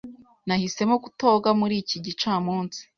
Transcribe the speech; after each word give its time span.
Nahisemo 0.47 0.95
kutoga 1.03 1.49
muri 1.59 1.75
iki 1.81 1.97
gicamunsi. 2.05 2.79